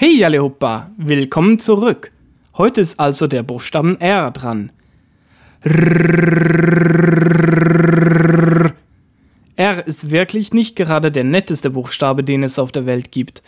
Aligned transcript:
Hey 0.00 0.24
Allehuppa, 0.24 0.92
willkommen 0.96 1.58
zurück. 1.58 2.12
Heute 2.56 2.80
ist 2.80 3.00
also 3.00 3.26
der 3.26 3.42
Buchstaben 3.42 4.00
R 4.00 4.30
dran. 4.30 4.70
R 9.56 9.84
ist 9.88 10.12
wirklich 10.12 10.52
nicht 10.52 10.76
gerade 10.76 11.10
der 11.10 11.24
netteste 11.24 11.70
Buchstabe, 11.70 12.22
den 12.22 12.44
es 12.44 12.60
auf 12.60 12.70
der 12.70 12.86
Welt 12.86 13.10
gibt. 13.10 13.42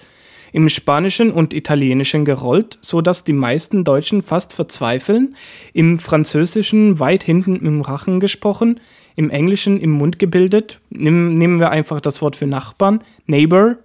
Im 0.53 0.69
Spanischen 0.69 1.31
und 1.31 1.55
Italienischen 1.55 2.25
gerollt, 2.25 2.79
so 2.81 3.01
dass 3.01 3.23
die 3.23 3.33
meisten 3.33 3.85
Deutschen 3.85 4.21
fast 4.21 4.53
verzweifeln, 4.53 5.37
im 5.73 6.01
Französischen 6.01 6.99
weit 6.99 7.23
hinten 7.23 7.65
im 7.65 7.81
Rachen 7.81 8.19
gesprochen, 8.19 8.81
im 9.15 9.31
Englischen 9.31 9.79
im 9.79 9.93
Mund 9.93 10.19
gebildet, 10.19 10.81
nehmen 10.91 11.61
wir 11.61 11.71
einfach 11.71 12.01
das 12.01 12.21
Wort 12.21 12.35
für 12.35 12.49
Nachbarn, 12.49 13.05
Neighbor, 13.27 13.77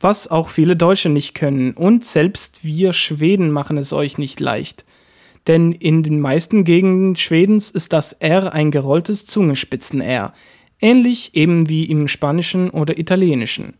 was 0.00 0.28
auch 0.28 0.48
viele 0.48 0.76
Deutsche 0.76 1.10
nicht 1.10 1.34
können. 1.34 1.72
Und 1.72 2.04
selbst 2.04 2.64
wir 2.64 2.92
Schweden 2.92 3.50
machen 3.50 3.76
es 3.76 3.92
euch 3.92 4.18
nicht 4.18 4.40
leicht. 4.40 4.84
Denn 5.46 5.72
in 5.72 6.02
den 6.02 6.20
meisten 6.20 6.64
Gegenden 6.64 7.16
Schwedens 7.16 7.70
ist 7.70 7.92
das 7.92 8.14
R 8.14 8.52
ein 8.52 8.70
gerolltes 8.70 9.26
Zungenspitzen-R, 9.26 10.32
ähnlich 10.80 11.34
eben 11.34 11.68
wie 11.68 11.84
im 11.84 12.08
Spanischen 12.08 12.70
oder 12.70 12.98
Italienischen. 12.98 13.74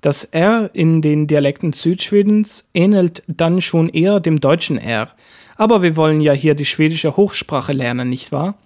Das 0.00 0.24
R 0.24 0.70
in 0.72 1.00
den 1.00 1.28
Dialekten 1.28 1.72
Südschwedens 1.72 2.68
ähnelt 2.74 3.22
dann 3.28 3.60
schon 3.60 3.88
eher 3.88 4.20
dem 4.20 4.40
deutschen 4.40 4.78
R. 4.78 5.10
Aber 5.56 5.82
wir 5.82 5.96
wollen 5.96 6.20
ja 6.20 6.32
hier 6.32 6.54
die 6.54 6.64
schwedische 6.64 7.16
Hochsprache 7.16 7.72
lernen, 7.72 8.08
nicht 8.08 8.32
wahr? 8.32 8.56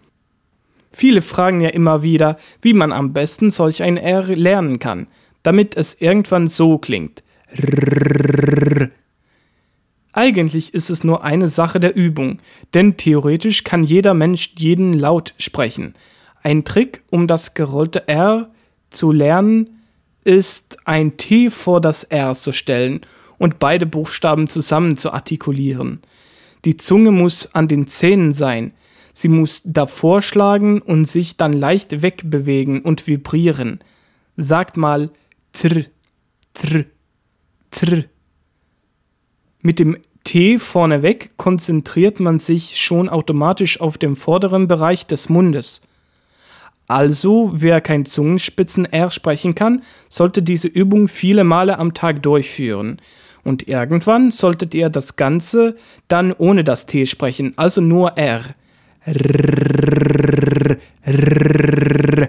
Viele 0.92 1.20
fragen 1.20 1.60
ja 1.60 1.68
immer 1.68 2.02
wieder, 2.02 2.38
wie 2.62 2.72
man 2.72 2.90
am 2.90 3.12
besten 3.12 3.50
solch 3.50 3.82
ein 3.82 3.98
R 3.98 4.22
lernen 4.34 4.78
kann 4.78 5.08
damit 5.46 5.76
es 5.76 6.00
irgendwann 6.00 6.48
so 6.48 6.76
klingt. 6.76 7.22
Eigentlich 10.12 10.74
ist 10.74 10.90
es 10.90 11.04
nur 11.04 11.22
eine 11.22 11.46
Sache 11.46 11.78
der 11.78 11.94
Übung, 11.94 12.38
denn 12.74 12.96
theoretisch 12.96 13.62
kann 13.62 13.84
jeder 13.84 14.12
Mensch 14.12 14.54
jeden 14.58 14.92
Laut 14.92 15.34
sprechen. 15.38 15.94
Ein 16.42 16.64
Trick, 16.64 17.04
um 17.12 17.28
das 17.28 17.54
gerollte 17.54 18.08
R 18.08 18.50
zu 18.90 19.12
lernen, 19.12 19.82
ist 20.24 20.78
ein 20.84 21.16
T 21.16 21.50
vor 21.50 21.80
das 21.80 22.02
R 22.02 22.34
zu 22.34 22.50
stellen 22.50 23.02
und 23.38 23.60
beide 23.60 23.86
Buchstaben 23.86 24.48
zusammen 24.48 24.96
zu 24.96 25.12
artikulieren. 25.12 26.00
Die 26.64 26.76
Zunge 26.76 27.12
muss 27.12 27.54
an 27.54 27.68
den 27.68 27.86
Zähnen 27.86 28.32
sein. 28.32 28.72
Sie 29.12 29.28
muss 29.28 29.62
davor 29.64 30.22
schlagen 30.22 30.82
und 30.82 31.04
sich 31.04 31.36
dann 31.36 31.52
leicht 31.52 32.02
wegbewegen 32.02 32.82
und 32.82 33.06
vibrieren. 33.06 33.78
Sagt 34.36 34.76
mal 34.76 35.10
Tr, 35.56 35.86
tr, 36.52 36.84
tr. 37.70 38.04
Mit 39.62 39.78
dem 39.78 39.96
T 40.22 40.58
vorneweg 40.58 41.38
konzentriert 41.38 42.20
man 42.20 42.38
sich 42.38 42.76
schon 42.78 43.08
automatisch 43.08 43.80
auf 43.80 43.96
den 43.96 44.16
vorderen 44.16 44.68
Bereich 44.68 45.06
des 45.06 45.30
Mundes. 45.30 45.80
Also, 46.88 47.52
wer 47.54 47.80
kein 47.80 48.04
Zungenspitzen-R 48.04 49.10
sprechen 49.10 49.54
kann, 49.54 49.82
sollte 50.10 50.42
diese 50.42 50.68
Übung 50.68 51.08
viele 51.08 51.42
Male 51.42 51.78
am 51.78 51.94
Tag 51.94 52.22
durchführen. 52.22 53.00
Und 53.42 53.66
irgendwann 53.66 54.32
solltet 54.32 54.74
ihr 54.74 54.90
das 54.90 55.16
Ganze 55.16 55.76
dann 56.06 56.34
ohne 56.34 56.64
das 56.64 56.84
T 56.84 57.06
sprechen, 57.06 57.54
also 57.56 57.80
nur 57.80 58.18
R. 58.18 58.42
R, 59.06 60.76
R, 61.00 62.28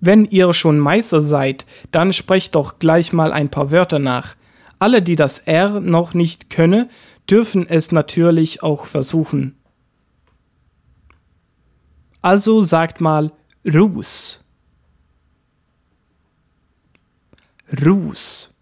wenn 0.00 0.24
ihr 0.24 0.52
schon 0.52 0.78
Meister 0.78 1.20
seid, 1.20 1.66
dann 1.90 2.12
sprecht 2.12 2.54
doch 2.54 2.78
gleich 2.78 3.12
mal 3.12 3.32
ein 3.32 3.50
paar 3.50 3.70
Wörter 3.70 3.98
nach. 3.98 4.36
Alle, 4.78 5.02
die 5.02 5.16
das 5.16 5.40
R 5.40 5.80
noch 5.80 6.14
nicht 6.14 6.50
können, 6.50 6.88
dürfen 7.28 7.66
es 7.68 7.90
natürlich 7.90 8.62
auch 8.62 8.86
versuchen. 8.86 9.56
Also 12.22 12.62
sagt 12.62 13.00
mal 13.00 13.32
Ruß. 13.66 14.44
Ruß. 17.84 18.54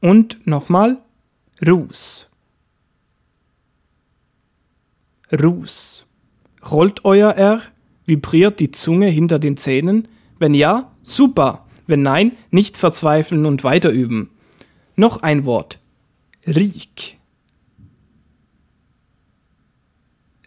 Und 0.00 0.46
nochmal 0.46 0.98
Ruß. 1.66 2.28
Ruß. 5.32 6.06
Rollt 6.70 7.04
euer 7.04 7.32
R? 7.32 7.62
Vibriert 8.04 8.60
die 8.60 8.72
Zunge 8.72 9.06
hinter 9.06 9.38
den 9.38 9.56
Zähnen? 9.56 10.08
Wenn 10.42 10.54
ja, 10.54 10.90
super. 11.04 11.68
Wenn 11.86 12.02
nein, 12.02 12.32
nicht 12.50 12.76
verzweifeln 12.76 13.46
und 13.46 13.62
weiter 13.62 13.90
üben. 13.90 14.30
Noch 14.96 15.22
ein 15.22 15.44
Wort. 15.44 15.78
Riek. 16.44 17.16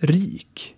Riek. 0.01 0.75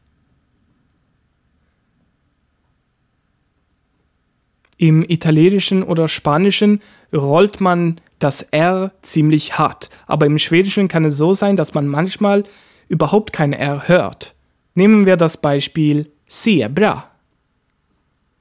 Im 4.78 5.02
Italienischen 5.02 5.82
oder 5.82 6.08
Spanischen 6.08 6.82
rollt 7.12 7.60
man 7.60 8.00
das 8.20 8.44
R 8.44 8.92
ziemlich 9.02 9.58
hart, 9.58 9.90
aber 10.06 10.28
im 10.28 10.38
Schwedischen 10.38 10.88
kann 10.90 11.06
es 11.06 11.18
so 11.18 11.34
sein, 11.34 11.56
dass 11.56 11.74
man 11.74 11.88
manchmal 11.88 12.44
überhaupt 12.88 13.34
kein 13.34 13.54
R 13.54 13.88
hört. 13.88 14.36
Nehmen 14.76 15.08
wir 15.08 15.18
das 15.18 15.38
Beispiel 15.38 16.12
Zebra. 16.28 17.17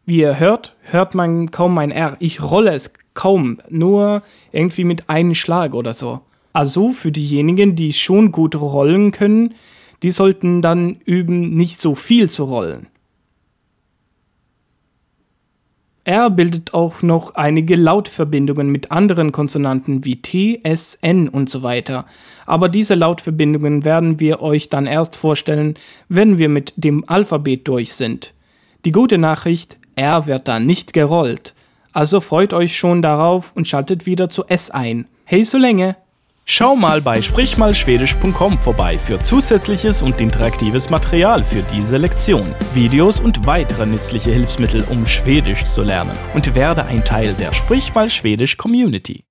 Wie 0.09 0.19
ihr 0.19 0.39
hört, 0.39 0.77
hört 0.83 1.17
man 1.17 1.51
kaum 1.51 1.77
ein 1.79 1.91
R. 1.91 2.17
Ich 2.21 2.41
rolle 2.41 2.73
es 2.73 2.93
kaum, 3.15 3.59
nur 3.69 4.23
irgendwie 4.53 4.85
mit 4.85 5.11
einem 5.11 5.35
Schlag 5.35 5.75
oder 5.75 5.95
so. 5.95 6.21
Also 6.53 6.93
für 6.93 7.11
diejenigen, 7.11 7.75
die 7.75 7.93
schon 7.93 8.31
gut 8.31 8.55
rollen 8.55 9.11
können, 9.11 9.55
die 10.05 10.13
sollten 10.13 10.63
dann 10.63 11.01
üben, 11.05 11.57
nicht 11.57 11.81
so 11.81 11.97
viel 11.97 12.31
zu 12.31 12.45
rollen. 12.45 12.87
R 16.05 16.31
bildet 16.31 16.73
auch 16.73 17.03
noch 17.03 17.35
einige 17.35 17.75
Lautverbindungen 17.75 18.71
mit 18.71 18.93
anderen 18.93 19.33
Konsonanten 19.33 20.05
wie 20.05 20.23
T, 20.23 20.61
S, 20.63 20.97
N 21.03 21.29
und 21.29 21.51
so 21.51 21.65
weiter. 21.65 22.07
Aber 22.47 22.69
diese 22.69 22.95
Lautverbindungen 22.95 23.85
werden 23.85 24.21
wir 24.21 24.41
euch 24.41 24.69
dann 24.69 24.87
erst 24.87 25.17
vorstellen, 25.17 25.75
wenn 26.09 26.39
wir 26.39 26.49
mit 26.49 26.75
dem 26.77 27.09
Alphabet 27.09 27.67
durch 27.67 27.95
sind. 27.95 28.35
Die 28.85 28.93
gute 28.93 29.19
Nachricht, 29.19 29.79
R 29.97 30.27
wird 30.27 30.47
dann 30.47 30.67
nicht 30.67 30.93
gerollt. 30.93 31.55
Also 31.93 32.21
freut 32.21 32.53
euch 32.53 32.77
schon 32.77 33.01
darauf 33.01 33.53
und 33.55 33.67
schaltet 33.67 34.05
wieder 34.07 34.29
zu 34.29 34.45
S 34.47 34.71
ein. 34.71 35.09
Hey 35.25 35.45
so 35.45 35.57
länge! 35.59 35.97
Schau 36.45 36.77
mal 36.77 37.01
bei 37.01 37.21
sprichmalschwedisch.com 37.21 38.59
vorbei 38.59 38.99
für 38.99 39.21
zusätzliches 39.21 40.03
und 40.03 40.21
interaktives 40.21 40.91
Material 40.91 41.43
für 41.43 41.63
diese 41.73 41.97
Lektion, 41.97 42.55
Videos 42.73 43.19
und 43.19 43.47
weitere 43.47 43.85
nützliche 43.85 44.31
Hilfsmittel, 44.31 44.85
um 44.89 45.07
Schwedisch 45.07 45.65
zu 45.65 45.83
lernen 45.83 46.17
und 46.35 46.55
werde 46.55 46.85
ein 46.85 47.05
Teil 47.05 47.35
der 47.35 47.53
Sprich 47.53 47.95
mal 47.95 48.09
Schwedisch 48.11 48.57
Community. 48.57 49.25